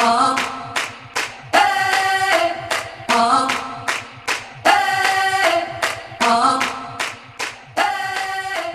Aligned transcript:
Oh. 0.00 0.47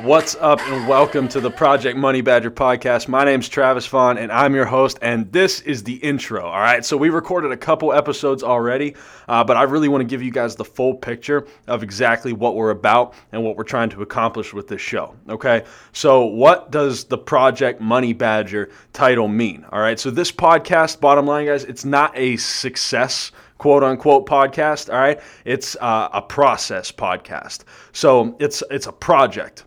What's 0.04 0.36
up, 0.36 0.60
and 0.68 0.86
welcome 0.86 1.29
to 1.29 1.39
the 1.39 1.50
Project 1.50 1.97
Money 1.97 2.20
Badger 2.20 2.52
podcast. 2.52 3.07
My 3.07 3.23
name's 3.23 3.48
Travis 3.48 3.88
Vaughn, 3.88 4.18
and 4.18 4.34
I'm 4.34 4.54
your 4.54 4.66
host, 4.66 5.00
and 5.02 5.32
this 5.32 5.62
is 5.62 5.82
the 5.82 5.94
intro. 5.94 6.46
All 6.46 6.60
right, 6.60 6.84
so 6.84 6.98
we 6.98 7.10
recorded 7.10 7.54
a 7.54 7.57
couple 7.57 7.94
episodes 7.94 8.44
already, 8.44 8.95
uh, 9.30 9.45
but 9.45 9.55
I 9.55 9.63
really 9.63 9.88
want 9.88 10.02
to 10.02 10.05
give 10.05 10.21
you 10.21 10.30
guys 10.30 10.58
the 10.58 10.66
full 10.66 10.94
picture 10.94 11.48
of 11.68 11.84
exactly 11.84 12.34
what 12.34 12.58
we're 12.58 12.71
about 12.71 13.13
and 13.31 13.45
what 13.45 13.55
we're 13.55 13.63
trying 13.63 13.89
to 13.91 14.02
accomplish 14.02 14.54
with 14.54 14.68
this 14.68 14.81
show. 14.81 15.16
Okay, 15.30 15.63
so 15.94 16.26
what 16.26 16.70
does 16.70 17.05
the 17.05 17.17
Project 17.17 17.80
Money 17.80 18.12
Badger 18.12 18.72
title 18.91 19.30
mean? 19.30 19.66
All 19.72 19.80
right, 19.80 19.98
so 19.98 20.12
this 20.12 20.34
podcast, 20.34 20.99
bottom 20.99 21.26
line, 21.26 21.45
guys, 21.45 21.63
it's 21.63 21.85
not 21.85 22.12
a 22.17 22.35
success 22.35 23.31
quote 23.58 23.84
unquote 23.84 24.27
podcast 24.27 24.91
all 24.94 24.99
right 24.99 25.22
it's 25.45 25.77
uh, 25.80 26.09
a 26.12 26.22
process 26.22 26.91
podcast 26.91 27.62
so 27.94 28.35
it's 28.40 28.62
it's 28.70 28.88
a 28.88 28.91
project 28.91 29.63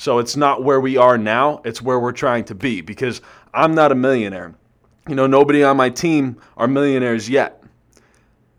so 0.00 0.18
it's 0.18 0.34
not 0.34 0.64
where 0.64 0.80
we 0.80 0.96
are 0.96 1.18
now, 1.18 1.60
it's 1.62 1.82
where 1.82 2.00
we're 2.00 2.10
trying 2.10 2.44
to 2.44 2.54
be 2.54 2.80
because 2.80 3.20
I'm 3.52 3.74
not 3.74 3.92
a 3.92 3.94
millionaire. 3.94 4.54
You 5.06 5.14
know, 5.14 5.26
nobody 5.26 5.62
on 5.62 5.76
my 5.76 5.90
team 5.90 6.40
are 6.56 6.66
millionaires 6.66 7.28
yet 7.28 7.60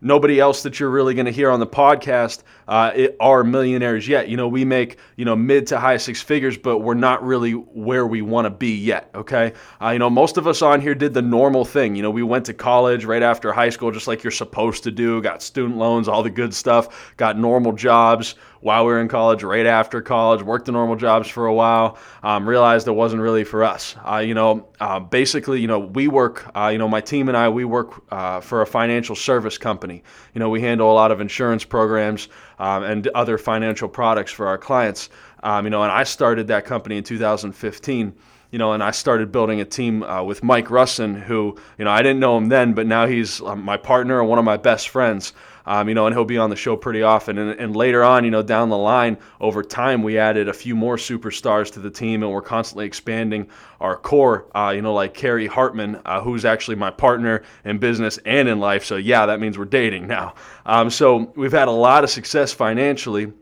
nobody 0.02 0.40
else 0.40 0.62
that 0.64 0.78
you're 0.78 0.90
really 0.90 1.14
going 1.14 1.26
to 1.26 1.32
hear 1.32 1.50
on 1.50 1.60
the 1.60 1.66
podcast 1.66 2.42
uh, 2.68 2.92
are 3.20 3.44
millionaires 3.44 4.06
yet. 4.06 4.28
You 4.28 4.36
know, 4.36 4.48
we 4.48 4.64
make 4.64 4.98
you 5.16 5.24
know 5.24 5.36
mid 5.36 5.66
to 5.68 5.78
high 5.78 5.96
six 5.96 6.22
figures, 6.22 6.56
but 6.56 6.78
we're 6.78 6.94
not 6.94 7.24
really 7.24 7.52
where 7.52 8.06
we 8.06 8.22
want 8.22 8.46
to 8.46 8.50
be 8.50 8.74
yet. 8.74 9.10
Okay, 9.14 9.52
uh, 9.80 9.90
you 9.90 9.98
know, 9.98 10.10
most 10.10 10.36
of 10.36 10.46
us 10.46 10.62
on 10.62 10.80
here 10.80 10.94
did 10.94 11.14
the 11.14 11.22
normal 11.22 11.64
thing. 11.64 11.94
You 11.96 12.02
know, 12.02 12.10
we 12.10 12.22
went 12.22 12.46
to 12.46 12.54
college 12.54 13.04
right 13.04 13.22
after 13.22 13.52
high 13.52 13.70
school, 13.70 13.90
just 13.90 14.06
like 14.06 14.22
you're 14.22 14.30
supposed 14.30 14.84
to 14.84 14.90
do. 14.90 15.20
Got 15.22 15.42
student 15.42 15.76
loans, 15.78 16.08
all 16.08 16.22
the 16.22 16.30
good 16.30 16.54
stuff. 16.54 17.14
Got 17.16 17.38
normal 17.38 17.72
jobs 17.72 18.34
while 18.62 18.86
we 18.86 18.92
were 18.92 19.00
in 19.00 19.08
college, 19.08 19.42
right 19.42 19.66
after 19.66 20.00
college, 20.00 20.40
worked 20.40 20.66
the 20.66 20.72
normal 20.72 20.94
jobs 20.94 21.28
for 21.28 21.46
a 21.46 21.54
while, 21.54 21.98
um, 22.22 22.48
realized 22.48 22.86
it 22.86 22.92
wasn't 22.92 23.20
really 23.20 23.42
for 23.42 23.64
us. 23.64 23.96
Uh, 24.08 24.18
you 24.18 24.34
know, 24.34 24.68
uh, 24.80 25.00
basically, 25.00 25.60
you 25.60 25.66
know, 25.66 25.80
we 25.80 26.06
work, 26.06 26.48
uh, 26.56 26.68
you 26.68 26.78
know, 26.78 26.88
my 26.88 27.00
team 27.00 27.28
and 27.28 27.36
I, 27.36 27.48
we 27.48 27.64
work 27.64 28.04
uh, 28.12 28.40
for 28.40 28.62
a 28.62 28.66
financial 28.66 29.16
service 29.16 29.58
company. 29.58 30.04
You 30.32 30.38
know, 30.38 30.48
we 30.48 30.60
handle 30.60 30.90
a 30.90 30.94
lot 30.94 31.10
of 31.10 31.20
insurance 31.20 31.64
programs 31.64 32.28
um, 32.62 32.84
and 32.84 33.08
other 33.08 33.36
financial 33.38 33.88
products 33.88 34.30
for 34.30 34.46
our 34.46 34.56
clients. 34.56 35.10
Um, 35.42 35.66
you 35.66 35.70
know, 35.70 35.82
and 35.82 35.90
I 35.90 36.04
started 36.04 36.46
that 36.46 36.64
company 36.64 36.96
in 36.96 37.02
2015 37.02 38.14
you 38.52 38.58
know, 38.58 38.74
and 38.74 38.82
I 38.82 38.90
started 38.90 39.32
building 39.32 39.60
a 39.60 39.64
team 39.64 40.02
uh, 40.02 40.22
with 40.22 40.44
Mike 40.44 40.66
Russin, 40.66 41.20
who, 41.20 41.56
you 41.78 41.86
know, 41.86 41.90
I 41.90 42.02
didn't 42.02 42.20
know 42.20 42.36
him 42.36 42.50
then, 42.50 42.74
but 42.74 42.86
now 42.86 43.06
he's 43.06 43.40
uh, 43.40 43.56
my 43.56 43.78
partner 43.78 44.20
and 44.20 44.28
one 44.28 44.38
of 44.38 44.44
my 44.44 44.58
best 44.58 44.90
friends. 44.90 45.32
Um, 45.64 45.88
you 45.88 45.94
know, 45.94 46.06
and 46.06 46.14
he'll 46.14 46.24
be 46.24 46.38
on 46.38 46.50
the 46.50 46.56
show 46.56 46.76
pretty 46.76 47.02
often. 47.02 47.38
And, 47.38 47.58
and, 47.58 47.76
later 47.76 48.02
on, 48.02 48.24
you 48.24 48.32
know, 48.32 48.42
down 48.42 48.68
the 48.68 48.76
line, 48.76 49.16
over 49.40 49.62
time, 49.62 50.02
we 50.02 50.18
added 50.18 50.48
a 50.48 50.52
few 50.52 50.74
more 50.74 50.96
superstars 50.96 51.72
to 51.74 51.78
the 51.78 51.88
team, 51.88 52.24
and 52.24 52.32
we're 52.32 52.42
constantly 52.42 52.84
expanding 52.84 53.48
our 53.80 53.96
core. 53.96 54.46
Uh, 54.56 54.72
you 54.74 54.82
know, 54.82 54.92
like 54.92 55.14
Carrie 55.14 55.46
Hartman, 55.46 56.00
uh, 56.04 56.20
who's 56.20 56.44
actually 56.44 56.74
my 56.74 56.90
partner 56.90 57.44
in 57.64 57.78
business 57.78 58.18
and 58.26 58.48
in 58.48 58.58
life. 58.58 58.84
So 58.84 58.96
yeah, 58.96 59.24
that 59.26 59.38
means 59.38 59.56
we're 59.56 59.66
dating 59.66 60.08
now. 60.08 60.34
Um, 60.66 60.90
so 60.90 61.32
we've 61.36 61.52
had 61.52 61.68
a 61.68 61.72
lot 61.72 62.02
of 62.02 62.10
success 62.10 62.52
financially. 62.52 63.32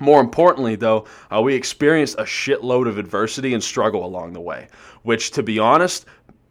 More 0.00 0.20
importantly, 0.20 0.76
though, 0.76 1.06
uh, 1.34 1.40
we 1.40 1.54
experienced 1.54 2.18
a 2.18 2.24
shitload 2.24 2.88
of 2.88 2.98
adversity 2.98 3.54
and 3.54 3.62
struggle 3.62 4.04
along 4.04 4.32
the 4.32 4.40
way, 4.40 4.68
which, 5.02 5.32
to 5.32 5.42
be 5.42 5.58
honest, 5.58 6.06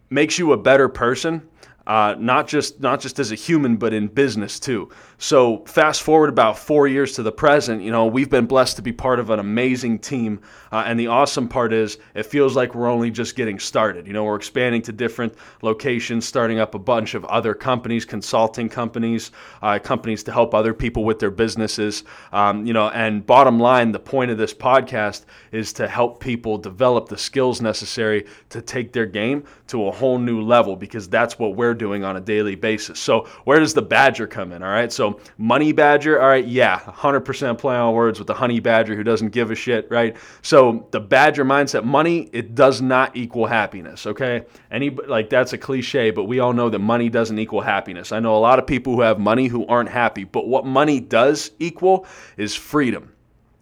makes 0.10 0.38
you 0.40 0.54
a 0.54 0.58
better 0.58 0.90
person 0.90 1.48
uh, 1.88 2.16
not 2.20 2.50
just 2.50 2.82
not 2.82 3.00
just 3.00 3.18
as 3.18 3.32
a 3.32 3.36
human, 3.36 3.78
but 3.78 3.94
in 3.94 4.08
business 4.08 4.60
too. 4.60 4.90
So 5.20 5.64
fast 5.66 6.04
forward 6.04 6.30
about 6.30 6.60
four 6.60 6.86
years 6.86 7.14
to 7.14 7.24
the 7.24 7.32
present, 7.32 7.82
you 7.82 7.92
know, 7.92 8.06
we've 8.06 8.30
been 8.30 8.46
blessed 8.46 8.76
to 8.76 8.82
be 8.82 8.92
part 8.92 9.20
of 9.20 9.30
an 9.30 9.40
amazing 9.40 10.00
team, 10.00 10.42
uh, 10.72 10.84
and 10.86 11.00
the 11.00 11.08
awesome 11.08 11.48
part 11.48 11.72
is 11.72 11.98
it 12.14 12.26
feels 12.26 12.58
like 12.58 12.76
we're 12.76 12.90
only 12.90 13.10
just 13.10 13.38
getting 13.38 13.58
started. 13.58 14.06
You 14.06 14.12
know, 14.12 14.26
we're 14.26 14.36
expanding 14.36 14.82
to 14.84 14.92
different 14.92 15.34
locations, 15.62 16.28
starting 16.28 16.60
up 16.60 16.76
a 16.76 16.80
bunch 16.80 17.14
of 17.14 17.24
other 17.26 17.54
companies, 17.54 18.04
consulting 18.04 18.68
companies, 18.68 19.32
uh, 19.62 19.80
companies 19.80 20.24
to 20.24 20.34
help 20.34 20.54
other 20.54 20.74
people 20.74 21.06
with 21.06 21.20
their 21.20 21.32
businesses. 21.32 22.04
Um, 22.34 22.66
you 22.66 22.74
know, 22.74 22.90
and 22.90 23.26
bottom 23.26 23.62
line, 23.62 23.94
the 23.94 24.00
point 24.00 24.30
of 24.30 24.38
this 24.38 24.54
podcast 24.54 25.24
is 25.54 25.72
to 25.74 25.88
help 25.88 26.20
people 26.20 26.58
develop 26.58 27.08
the 27.08 27.18
skills 27.18 27.62
necessary 27.62 28.26
to 28.50 28.62
take 28.62 28.92
their 28.92 29.06
game 29.06 29.46
to 29.68 29.88
a 29.88 29.92
whole 29.92 30.20
new 30.20 30.42
level 30.42 30.76
because 30.76 31.08
that's 31.08 31.40
what 31.40 31.56
we're 31.56 31.77
doing 31.78 32.04
on 32.04 32.18
a 32.18 32.22
daily 32.22 32.56
basis. 32.56 33.00
So 33.00 33.28
where 33.46 33.60
does 33.60 33.74
the 33.74 33.82
badger 33.82 34.28
come 34.28 34.52
in? 34.52 34.64
All 34.64 34.70
right. 34.70 34.92
So 34.92 35.20
money 35.38 35.72
badger. 35.72 36.22
All 36.22 36.28
right. 36.28 36.46
Yeah. 36.46 36.80
100% 36.80 37.58
play 37.58 37.76
on 37.76 37.94
words 37.94 38.20
with 38.20 38.28
the 38.28 38.34
honey 38.34 38.60
badger 38.60 38.96
who 38.96 39.04
doesn't 39.04 39.30
give 39.30 39.52
a 39.52 39.56
shit. 39.56 39.90
Right. 39.90 40.18
So 40.42 40.88
the 40.92 41.00
badger 41.00 41.46
mindset, 41.46 41.84
money, 41.84 42.30
it 42.34 42.56
does 42.56 42.82
not 42.82 43.16
equal 43.16 43.46
happiness. 43.46 44.06
Okay. 44.06 44.44
Any 44.72 44.90
like 44.90 45.30
that's 45.30 45.54
a 45.54 45.58
cliche, 45.58 46.12
but 46.12 46.26
we 46.26 46.40
all 46.40 46.54
know 46.54 46.70
that 46.70 46.80
money 46.80 47.10
doesn't 47.10 47.40
equal 47.40 47.62
happiness. 47.62 48.12
I 48.12 48.20
know 48.20 48.36
a 48.36 48.40
lot 48.40 48.60
of 48.60 48.68
people 48.68 48.96
who 48.96 49.02
have 49.02 49.20
money 49.20 49.48
who 49.48 49.66
aren't 49.68 49.90
happy, 49.90 50.24
but 50.24 50.48
what 50.48 50.66
money 50.66 51.00
does 51.00 51.52
equal 51.60 52.06
is 52.38 52.56
freedom 52.56 53.14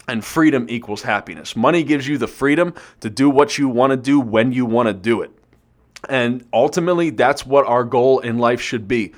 and 0.08 0.24
freedom 0.24 0.66
equals 0.70 1.02
happiness. 1.02 1.56
Money 1.56 1.84
gives 1.84 2.08
you 2.08 2.18
the 2.18 2.28
freedom 2.28 2.74
to 3.00 3.10
do 3.10 3.30
what 3.30 3.58
you 3.58 3.68
want 3.68 3.92
to 3.92 3.98
do 3.98 4.20
when 4.20 4.52
you 4.52 4.66
want 4.66 4.88
to 4.88 4.94
do 4.94 5.22
it. 5.22 5.32
And 6.10 6.46
ultimately, 6.54 7.10
that's 7.10 7.46
what 7.46 7.66
our 7.66 7.84
goal 7.84 8.20
in 8.20 8.38
life 8.38 8.62
should 8.62 8.88
be. 8.88 9.14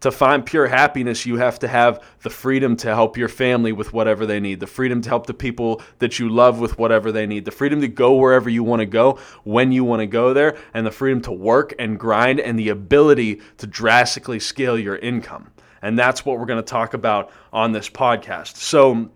To 0.00 0.10
find 0.10 0.44
pure 0.44 0.66
happiness, 0.66 1.24
you 1.24 1.36
have 1.36 1.58
to 1.60 1.68
have 1.68 2.04
the 2.20 2.28
freedom 2.28 2.76
to 2.76 2.88
help 2.88 3.16
your 3.16 3.28
family 3.28 3.72
with 3.72 3.94
whatever 3.94 4.26
they 4.26 4.38
need, 4.38 4.60
the 4.60 4.66
freedom 4.66 5.00
to 5.00 5.08
help 5.08 5.26
the 5.26 5.32
people 5.32 5.80
that 5.98 6.18
you 6.18 6.28
love 6.28 6.60
with 6.60 6.78
whatever 6.78 7.10
they 7.10 7.26
need, 7.26 7.46
the 7.46 7.50
freedom 7.50 7.80
to 7.80 7.88
go 7.88 8.14
wherever 8.14 8.50
you 8.50 8.62
want 8.62 8.80
to 8.80 8.86
go 8.86 9.18
when 9.44 9.72
you 9.72 9.82
want 9.82 10.00
to 10.00 10.06
go 10.06 10.34
there, 10.34 10.58
and 10.74 10.86
the 10.86 10.90
freedom 10.90 11.22
to 11.22 11.32
work 11.32 11.74
and 11.78 11.98
grind 11.98 12.38
and 12.38 12.58
the 12.58 12.68
ability 12.68 13.40
to 13.56 13.66
drastically 13.66 14.38
scale 14.38 14.78
your 14.78 14.96
income. 14.96 15.50
And 15.80 15.98
that's 15.98 16.24
what 16.24 16.38
we're 16.38 16.46
going 16.46 16.62
to 16.62 16.70
talk 16.70 16.92
about 16.92 17.30
on 17.50 17.72
this 17.72 17.88
podcast. 17.88 18.56
So, 18.56 19.10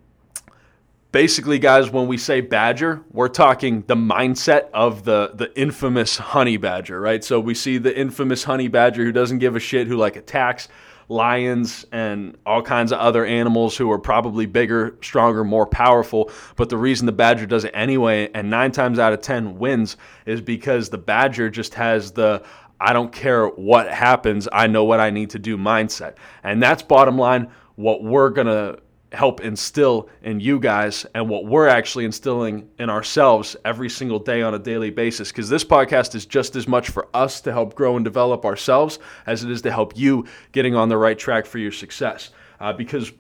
basically 1.13 1.59
guys 1.59 1.91
when 1.91 2.07
we 2.07 2.19
say 2.19 2.41
badger 2.41 3.03
we're 3.13 3.29
talking 3.29 3.83
the 3.87 3.97
mindset 3.97 4.69
of 4.75 5.05
the 5.05 5.33
the 5.35 5.59
infamous 5.59 6.19
honey 6.19 6.57
badger 6.57 7.01
right? 7.01 7.25
So 7.25 7.41
we 7.41 7.55
see 7.55 7.79
the 7.79 7.97
infamous 7.97 8.45
honey 8.45 8.69
badger 8.69 9.05
who 9.05 9.13
doesn't 9.13 9.39
give 9.39 9.57
a 9.57 9.61
shit 9.61 9.87
who 9.87 9.97
like 9.97 10.17
attacks 10.17 10.69
lions 11.09 11.87
and 11.91 12.37
all 12.45 12.61
kinds 12.61 12.93
of 12.93 12.99
other 12.99 13.25
animals 13.25 13.75
who 13.77 13.91
are 13.91 13.99
probably 13.99 14.45
bigger 14.45 14.95
stronger 15.01 15.43
more 15.43 15.67
powerful. 15.67 16.31
But 16.57 16.69
the 16.69 16.77
reason 16.77 17.07
the 17.07 17.13
badger 17.13 17.47
does 17.47 17.65
it 17.65 17.71
anyway 17.73 18.31
and 18.35 18.51
9 18.51 18.73
times 18.73 18.99
out 18.99 19.15
of 19.15 19.23
10 19.23 19.59
wins 19.59 19.97
is 20.27 20.43
because 20.43 20.91
the 20.91 20.99
badger 20.99 21.49
just 21.49 21.75
has 21.75 22.13
the 22.13 22.43
I 22.81 22.93
don't 22.93 23.11
care 23.13 23.47
what 23.47 23.91
happens 23.91 24.47
I 24.53 24.67
know 24.67 24.85
what 24.85 25.01
I 25.01 25.09
need 25.09 25.31
to 25.31 25.39
do 25.39 25.57
mindset. 25.57 26.17
And 26.45 26.63
that's 26.63 26.83
bottom 26.83 27.17
line 27.17 27.49
what 27.77 28.03
we're 28.03 28.31
going 28.31 28.49
to 28.49 28.79
help 29.13 29.41
instill 29.41 30.09
in 30.23 30.41
you 30.41 30.61
guys 30.61 31.07
and 31.15 31.29
what 31.29 31.47
we're 31.47 31.69
actually 31.69 32.05
instilling 32.05 32.69
in 32.79 32.91
ourselves 32.91 33.57
every 33.65 33.89
single 33.89 34.19
day 34.19 34.43
on 34.43 34.55
a 34.55 34.59
daily 34.59 34.91
basis. 34.91 35.29
Because 35.31 35.49
this 35.49 35.65
podcast 35.65 36.15
is 36.15 36.27
just 36.27 36.57
as 36.57 36.69
much 36.69 36.91
for 36.91 37.09
us 37.15 37.41
to 37.43 37.53
help 37.53 37.75
grow 37.75 37.97
and 37.97 38.05
develop 38.05 38.45
ourselves 38.45 38.99
as 39.27 39.45
it 39.45 39.51
is 39.51 39.63
to 39.63 39.71
help 39.71 39.97
you 39.97 40.27
getting 40.53 40.75
on 40.75 40.89
the 40.89 40.97
right 40.97 41.19
track 41.19 41.47
for 41.47 41.59
your 41.59 41.73
success. 41.73 42.31
Uh, 42.61 42.73
because 42.73 43.13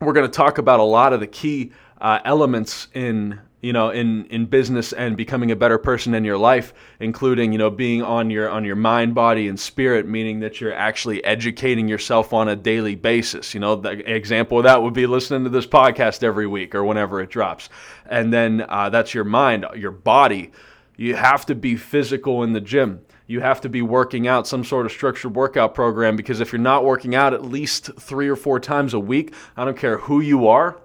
we're 0.00 0.12
going 0.12 0.26
to 0.26 0.36
talk 0.36 0.58
about 0.58 0.80
a 0.80 0.84
lot 0.84 1.12
of 1.12 1.20
the 1.20 1.26
key 1.26 1.72
uh, 2.00 2.20
elements 2.24 2.88
in 2.94 3.40
you 3.60 3.72
know 3.72 3.90
in 3.90 4.24
in 4.26 4.46
business 4.46 4.92
and 4.92 5.16
becoming 5.16 5.50
a 5.50 5.56
better 5.56 5.78
person 5.78 6.14
in 6.14 6.24
your 6.24 6.38
life 6.38 6.72
including 7.00 7.50
you 7.52 7.58
know 7.58 7.70
being 7.70 8.02
on 8.02 8.30
your 8.30 8.48
on 8.48 8.64
your 8.64 8.76
mind 8.76 9.14
body 9.14 9.48
and 9.48 9.58
spirit 9.58 10.06
meaning 10.06 10.40
that 10.40 10.60
you're 10.60 10.72
actually 10.72 11.22
educating 11.24 11.88
yourself 11.88 12.32
on 12.32 12.48
a 12.48 12.56
daily 12.56 12.94
basis. 12.94 13.54
You 13.54 13.60
know 13.60 13.76
the 13.76 13.90
example 14.12 14.58
of 14.58 14.64
that 14.64 14.82
would 14.82 14.94
be 14.94 15.06
listening 15.06 15.44
to 15.44 15.50
this 15.50 15.66
podcast 15.66 16.22
every 16.22 16.46
week 16.46 16.74
or 16.74 16.84
whenever 16.84 17.20
it 17.20 17.30
drops. 17.30 17.68
And 18.06 18.32
then 18.32 18.64
uh, 18.68 18.90
that's 18.90 19.14
your 19.14 19.24
mind 19.24 19.66
your 19.76 19.90
body. 19.90 20.52
You 20.96 21.14
have 21.14 21.46
to 21.46 21.54
be 21.54 21.76
physical 21.76 22.42
in 22.42 22.52
the 22.52 22.60
gym. 22.60 23.00
You 23.28 23.40
have 23.40 23.60
to 23.60 23.68
be 23.68 23.82
working 23.82 24.26
out 24.26 24.46
some 24.46 24.64
sort 24.64 24.86
of 24.86 24.92
structured 24.92 25.36
workout 25.36 25.74
program 25.74 26.16
because 26.16 26.40
if 26.40 26.50
you're 26.50 26.60
not 26.60 26.84
working 26.84 27.14
out 27.14 27.34
at 27.34 27.44
least 27.44 27.90
three 28.00 28.28
or 28.28 28.36
four 28.36 28.58
times 28.58 28.94
a 28.94 28.98
week 28.98 29.34
i 29.56 29.66
don't 29.66 29.76
care 29.76 29.98
who 29.98 30.20
you 30.20 30.48
are 30.48 30.80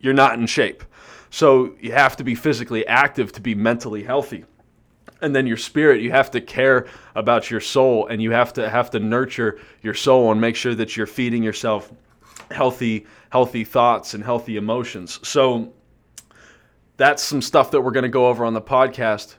you're 0.00 0.14
not 0.14 0.38
in 0.38 0.46
shape 0.46 0.82
so 1.34 1.74
you 1.80 1.90
have 1.90 2.16
to 2.18 2.22
be 2.22 2.36
physically 2.36 2.86
active 2.86 3.32
to 3.32 3.40
be 3.40 3.56
mentally 3.56 4.04
healthy. 4.04 4.44
And 5.20 5.34
then 5.34 5.48
your 5.48 5.56
spirit, 5.56 6.00
you 6.00 6.12
have 6.12 6.30
to 6.30 6.40
care 6.40 6.86
about 7.16 7.50
your 7.50 7.58
soul 7.58 8.06
and 8.06 8.22
you 8.22 8.30
have 8.30 8.52
to 8.52 8.70
have 8.70 8.88
to 8.90 9.00
nurture 9.00 9.58
your 9.82 9.94
soul 9.94 10.30
and 10.30 10.40
make 10.40 10.54
sure 10.54 10.76
that 10.76 10.96
you're 10.96 11.08
feeding 11.08 11.42
yourself 11.42 11.92
healthy 12.52 13.04
healthy 13.30 13.64
thoughts 13.64 14.14
and 14.14 14.22
healthy 14.22 14.56
emotions. 14.56 15.18
So 15.26 15.72
that's 16.98 17.20
some 17.20 17.42
stuff 17.42 17.72
that 17.72 17.80
we're 17.80 17.90
going 17.90 18.04
to 18.04 18.08
go 18.08 18.28
over 18.28 18.44
on 18.44 18.54
the 18.54 18.62
podcast. 18.62 19.34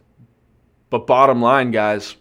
But 0.90 1.08
bottom 1.08 1.42
line, 1.42 1.72
guys, 1.72 2.18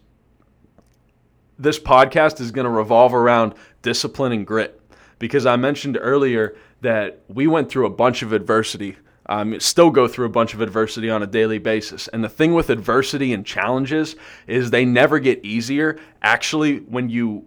this 1.58 1.80
podcast 1.80 2.40
is 2.40 2.52
going 2.52 2.66
to 2.66 2.70
revolve 2.70 3.12
around 3.12 3.54
discipline 3.82 4.30
and 4.30 4.46
grit 4.46 4.80
because 5.18 5.46
I 5.46 5.56
mentioned 5.56 5.98
earlier 6.00 6.54
that 6.82 7.24
we 7.26 7.48
went 7.48 7.70
through 7.70 7.86
a 7.86 7.90
bunch 7.90 8.22
of 8.22 8.32
adversity. 8.32 8.98
Um, 9.26 9.58
still 9.58 9.90
go 9.90 10.06
through 10.06 10.26
a 10.26 10.30
bunch 10.30 10.52
of 10.52 10.60
adversity 10.60 11.08
on 11.08 11.22
a 11.22 11.26
daily 11.26 11.58
basis. 11.58 12.08
And 12.08 12.22
the 12.22 12.28
thing 12.28 12.52
with 12.54 12.68
adversity 12.68 13.32
and 13.32 13.44
challenges 13.44 14.16
is 14.46 14.70
they 14.70 14.84
never 14.84 15.18
get 15.18 15.44
easier. 15.44 15.98
Actually, 16.20 16.78
when 16.78 17.08
you 17.08 17.46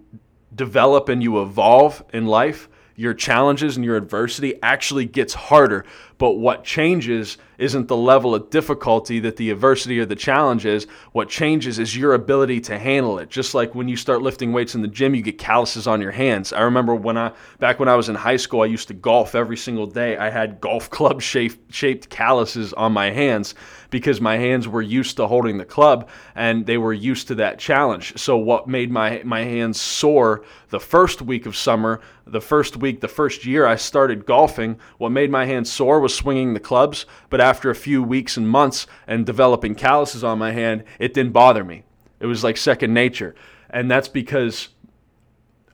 develop 0.56 1.08
and 1.08 1.22
you 1.22 1.42
evolve 1.42 2.04
in 2.14 2.26
life, 2.26 2.68
your 2.96 3.14
challenges 3.14 3.76
and 3.76 3.86
your 3.86 3.96
adversity 3.96 4.56
actually 4.64 5.06
gets 5.06 5.36
harder. 5.36 5.86
But 6.18 6.34
what 6.34 6.64
changes 6.64 7.38
isn't 7.58 7.88
the 7.88 7.98
level 7.98 8.36
of 8.36 8.50
difficulty 8.50 9.20
that 9.20 9.38
the 9.38 9.50
adversity 9.50 10.00
or 10.00 10.06
the 10.06 10.16
challenge 10.16 10.66
is. 10.66 10.86
What 11.12 11.30
changes 11.30 11.80
is 11.80 11.98
your 11.98 12.14
ability 12.14 12.62
to 12.62 12.78
handle 12.78 13.20
it. 13.20 13.30
Just 13.30 13.54
like 13.54 13.74
when 13.74 13.88
you 13.88 13.98
start 13.98 14.22
lifting 14.22 14.54
weights 14.54 14.76
in 14.76 14.82
the 14.82 14.88
gym, 14.88 15.16
you 15.16 15.22
get 15.22 15.38
calluses 15.38 15.88
on 15.88 16.02
your 16.02 16.12
hands. 16.12 16.54
I 16.54 16.62
remember 16.62 16.94
when 16.96 17.18
I 17.18 17.32
back 17.60 17.80
when 17.80 17.90
I 17.90 17.96
was 17.96 18.10
in 18.10 18.16
high 18.16 18.38
school, 18.38 18.62
I 18.62 18.66
used 18.66 18.88
to 18.90 18.94
golf 18.94 19.36
every 19.36 19.58
single 19.58 19.88
day. 19.88 20.18
I 20.18 20.30
had 20.30 20.62
golf 20.62 20.90
club 20.98 21.22
shaped 21.22 21.74
shaped 21.74 22.10
calluses 22.10 22.74
on 22.74 22.92
my 22.92 23.10
hands 23.10 23.56
because 23.90 24.22
my 24.22 24.38
hands 24.38 24.68
were 24.68 24.82
used 24.82 25.18
to 25.18 25.28
holding 25.28 25.58
the 25.58 25.66
club 25.66 26.10
and 26.36 26.66
they 26.66 26.78
were 26.78 26.94
used 26.94 27.28
to 27.30 27.36
that 27.36 27.58
challenge. 27.58 28.18
So 28.18 28.38
what 28.38 28.68
made 28.68 28.92
my 28.92 29.22
my 29.24 29.44
hands 29.44 29.82
sore 29.82 30.44
the 30.70 30.80
first 30.80 31.22
week 31.22 31.46
of 31.46 31.56
summer, 31.56 32.02
the 32.26 32.42
first 32.42 32.76
week, 32.76 33.00
the 33.00 33.08
first 33.08 33.46
year 33.46 33.66
I 33.66 33.78
started 33.78 34.26
golfing, 34.26 34.78
what 34.98 35.12
made 35.12 35.32
my 35.32 35.46
hands 35.46 35.72
sore 35.72 36.02
was 36.08 36.16
swinging 36.16 36.54
the 36.54 36.60
clubs, 36.62 37.06
but 37.30 37.42
after 37.42 37.70
a 37.70 37.76
few 37.76 38.02
weeks 38.02 38.38
and 38.38 38.48
months 38.48 38.88
and 39.08 39.26
developing 39.26 39.76
calluses 39.76 40.24
on 40.24 40.40
my 40.40 40.54
hand, 40.54 40.86
it 41.00 41.14
didn't 41.14 41.34
bother 41.34 41.66
me. 41.66 41.84
It 42.22 42.28
was 42.28 42.46
like 42.46 42.56
second 42.56 42.94
nature. 42.94 43.36
And 43.70 43.92
that's 43.92 44.08
because 44.08 44.70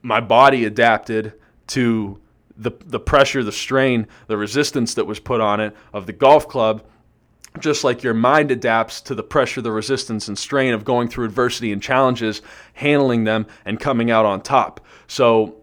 my 0.01 0.19
body 0.19 0.65
adapted 0.65 1.33
to 1.67 2.19
the, 2.57 2.71
the 2.83 2.99
pressure, 2.99 3.43
the 3.43 3.51
strain, 3.51 4.07
the 4.25 4.35
resistance 4.35 4.95
that 4.95 5.05
was 5.05 5.19
put 5.19 5.39
on 5.39 5.59
it 5.59 5.75
of 5.93 6.07
the 6.07 6.13
golf 6.13 6.47
club, 6.47 6.83
just 7.59 7.83
like 7.83 8.01
your 8.01 8.15
mind 8.15 8.49
adapts 8.49 9.01
to 9.01 9.13
the 9.13 9.21
pressure, 9.21 9.61
the 9.61 9.71
resistance, 9.71 10.27
and 10.27 10.35
strain 10.35 10.73
of 10.73 10.83
going 10.83 11.09
through 11.09 11.25
adversity 11.25 11.71
and 11.71 11.83
challenges, 11.83 12.41
handling 12.73 13.23
them, 13.23 13.45
and 13.65 13.79
coming 13.79 14.09
out 14.09 14.25
on 14.25 14.41
top. 14.41 14.83
So, 15.05 15.57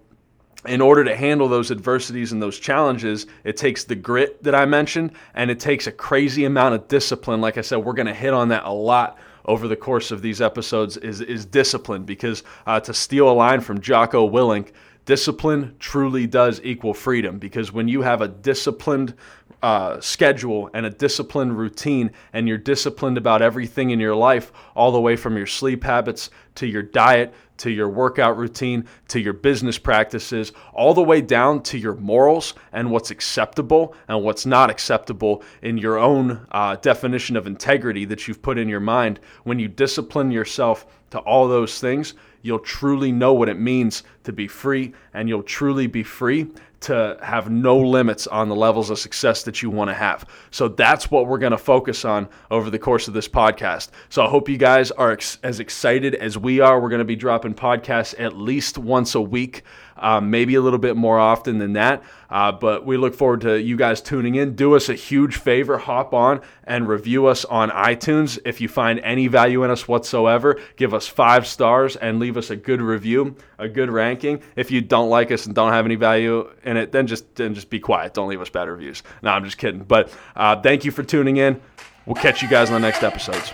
in 0.67 0.81
order 0.81 1.05
to 1.05 1.17
handle 1.17 1.49
those 1.49 1.71
adversities 1.71 2.33
and 2.33 2.43
those 2.43 2.59
challenges, 2.59 3.27
it 3.45 3.57
takes 3.57 3.85
the 3.85 3.95
grit 3.95 4.43
that 4.43 4.55
I 4.55 4.67
mentioned 4.67 5.13
and 5.35 5.51
it 5.51 5.59
takes 5.59 5.87
a 5.87 5.93
crazy 5.93 6.45
amount 6.45 6.75
of 6.75 6.89
discipline. 6.89 7.41
Like 7.41 7.57
I 7.57 7.63
said, 7.63 7.79
we're 7.79 7.95
going 7.95 8.07
to 8.07 8.15
hit 8.15 8.35
on 8.35 8.49
that 8.49 8.65
a 8.65 8.73
lot 8.73 9.19
over 9.47 9.69
the 9.69 9.77
course 9.77 10.11
of 10.11 10.23
these 10.23 10.41
episodes 10.41 10.97
is, 10.99 11.21
is 11.23 11.47
discipline 11.47 12.05
because 12.05 12.43
uh, 12.67 12.79
to 12.81 12.93
steal 12.93 13.31
a 13.31 13.33
line 13.33 13.61
from 13.61 13.81
Jocko 13.81 14.29
Willink, 14.29 14.73
discipline 15.11 15.75
truly 15.81 16.25
does 16.25 16.61
equal 16.63 16.95
freedom 16.95 17.41
because 17.41 17.73
when 17.73 17.89
you 17.89 18.01
have 18.01 18.21
a 18.23 18.29
disciplined 18.29 19.13
uh, 19.61 20.01
schedule 20.01 20.71
and 20.73 20.87
a 20.87 20.91
disciplined 20.91 21.59
routine, 21.59 22.13
and 22.33 22.47
you're 22.47 22.57
disciplined 22.57 23.19
about 23.19 23.43
everything 23.43 23.91
in 23.91 23.99
your 23.99 24.15
life, 24.15 24.53
all 24.77 24.93
the 24.93 25.01
way 25.01 25.17
from 25.17 25.37
your 25.37 25.49
sleep 25.49 25.83
habits 25.83 26.31
to 26.55 26.65
your 26.65 26.85
diet 26.85 27.35
to 27.57 27.71
your 27.71 27.89
workout 27.89 28.39
routine 28.39 28.87
to 29.09 29.19
your 29.19 29.33
business 29.33 29.79
practices, 29.79 30.53
all 30.73 30.95
the 30.95 31.03
way 31.03 31.21
down 31.21 31.61
to 31.61 31.77
your 31.77 31.97
morals 31.97 32.55
and 32.73 32.89
what's 32.89 33.11
acceptable 33.11 33.95
and 34.07 34.23
what's 34.23 34.47
not 34.47 34.71
acceptable 34.71 35.43
in 35.61 35.77
your 35.77 35.99
own 35.99 36.47
uh, 36.53 36.77
definition 36.77 37.37
of 37.37 37.49
integrity 37.49 38.05
that 38.05 38.29
you've 38.29 38.41
put 38.41 38.59
in 38.59 38.69
your 38.69 38.81
mind. 38.81 39.19
When 39.43 39.59
you 39.59 39.67
discipline 39.67 40.31
yourself 40.31 40.87
to 41.11 41.19
all 41.19 41.49
those 41.49 41.81
things, 41.81 42.15
you'll 42.43 42.59
truly 42.59 43.13
know 43.13 43.33
what 43.33 43.49
it 43.49 43.59
means 43.59 44.03
to 44.25 44.33
be 44.33 44.49
free, 44.49 44.93
and 45.15 45.29
you'll 45.29 45.43
truly 45.43 45.87
be 45.87 46.03
free 46.03 46.51
to 46.81 47.19
have 47.23 47.51
no 47.51 47.79
limits 47.79 48.27
on 48.27 48.49
the 48.49 48.57
levels 48.57 48.89
of 48.89 48.99
success 48.99 49.43
that 49.43 49.63
you 49.63 49.69
want 49.69 49.91
to 49.91 49.95
have. 49.95 50.25
So 50.51 50.69
that's 50.69 51.11
what 51.11 51.27
we're 51.27 51.39
going 51.39 51.53
to 51.53 51.59
focus 51.59 52.05
on 52.05 52.29
over 52.51 52.71
the 52.71 52.79
course 52.79 53.07
of 53.07 53.15
this 53.15 53.29
podcast. 53.29 53.91
So 54.09 54.25
I 54.25 54.29
hope 54.29 54.49
you 54.49 54.57
guys 54.57 54.91
are 54.93 55.13
ex- 55.13 55.39
as 55.43 55.61
excited 55.61 56.15
as 56.15 56.39
we 56.39 56.61
are. 56.61 56.81
We're 56.81 56.89
going 56.89 57.01
to 57.01 57.05
be 57.05 57.17
dropping 57.17 57.55
podcasts 57.55 58.19
at 58.19 58.37
least 58.37 58.79
once 58.79 59.15
a 59.15 59.21
week 59.21 59.63
um, 60.01 60.31
maybe 60.31 60.55
a 60.55 60.61
little 60.61 60.79
bit 60.79 60.97
more 60.97 61.19
often 61.19 61.59
than 61.59 61.75
that. 61.75 62.03
Uh, 62.29 62.53
but 62.53 62.87
we 62.87 62.97
look 62.97 63.15
forward 63.15 63.41
to 63.43 63.61
you 63.61 63.77
guys 63.77 64.01
tuning 64.01 64.37
in. 64.37 64.55
Do 64.55 64.77
us 64.77 64.89
a 64.89 64.95
huge 64.95 65.37
favor, 65.37 65.79
hop 65.79 66.15
on 66.15 66.41
and 66.65 66.87
review 66.89 67.27
us 67.27 67.45
on 67.45 67.71
iTunes. 67.71 68.39
If 68.45 68.61
you 68.61 68.69
find 68.69 69.01
any 69.01 69.27
value 69.27 69.65
in 69.65 69.71
us 69.71 69.89
whatsoever, 69.89 70.61
give 70.77 70.95
us 70.95 71.09
five 71.09 71.47
stars 71.47 71.97
and 71.97 72.19
leave 72.19 72.37
us 72.37 72.51
a 72.51 72.57
good 72.57 72.81
review, 72.81 73.37
a 73.59 73.69
good 73.69 73.91
ranking. 73.91 74.43
If 74.57 74.71
you 74.71 74.81
don't 74.81 75.11
like 75.11 75.33
us 75.33 75.47
and 75.47 75.55
don't 75.55 75.73
have 75.73 75.85
any 75.85 75.97
value 75.97 76.49
in 76.65 76.77
it, 76.77 76.93
then 76.93 77.07
just 77.07 77.35
then 77.35 77.55
just 77.55 77.69
be 77.69 77.81
quiet. 77.81 78.15
Don't 78.15 78.29
leave 78.29 78.41
us 78.41 78.51
bad 78.51 78.69
reviews. 78.69 79.03
No, 79.23 79.31
I'm 79.31 79.45
just 79.45 79.59
kidding. 79.59 79.83
But 79.83 80.13
uh, 80.37 80.61
thank 80.61 80.85
you 80.85 80.93
for 80.93 81.03
tuning 81.03 81.37
in. 81.37 81.61
We'll 82.07 82.15
catch 82.15 82.43
you 82.43 82.49
guys 82.49 82.71
on 82.71 82.81
the 82.81 82.87
next 82.87 83.03
episodes. 83.03 83.53